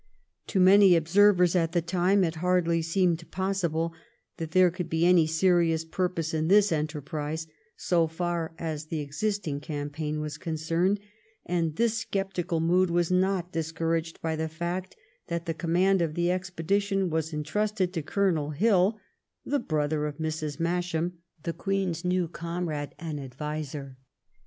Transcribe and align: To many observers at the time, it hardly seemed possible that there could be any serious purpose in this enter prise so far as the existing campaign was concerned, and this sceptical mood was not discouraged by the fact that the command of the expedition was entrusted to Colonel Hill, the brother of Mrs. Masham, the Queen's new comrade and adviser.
To 0.47 0.59
many 0.59 0.95
observers 0.95 1.55
at 1.55 1.73
the 1.73 1.81
time, 1.83 2.23
it 2.23 2.37
hardly 2.37 2.81
seemed 2.81 3.29
possible 3.29 3.93
that 4.37 4.49
there 4.49 4.71
could 4.71 4.89
be 4.89 5.05
any 5.05 5.27
serious 5.27 5.85
purpose 5.85 6.33
in 6.33 6.47
this 6.47 6.71
enter 6.71 7.01
prise 7.01 7.45
so 7.77 8.07
far 8.07 8.55
as 8.57 8.87
the 8.87 8.99
existing 9.01 9.59
campaign 9.59 10.19
was 10.19 10.39
concerned, 10.39 10.99
and 11.45 11.75
this 11.75 12.03
sceptical 12.11 12.59
mood 12.59 12.89
was 12.89 13.11
not 13.11 13.51
discouraged 13.51 14.19
by 14.23 14.35
the 14.35 14.49
fact 14.49 14.95
that 15.27 15.45
the 15.45 15.53
command 15.53 16.01
of 16.01 16.15
the 16.15 16.31
expedition 16.31 17.11
was 17.11 17.31
entrusted 17.31 17.93
to 17.93 18.01
Colonel 18.01 18.49
Hill, 18.49 18.99
the 19.45 19.59
brother 19.59 20.07
of 20.07 20.17
Mrs. 20.17 20.59
Masham, 20.59 21.19
the 21.43 21.53
Queen's 21.53 22.03
new 22.03 22.27
comrade 22.27 22.95
and 22.97 23.19
adviser. 23.19 23.97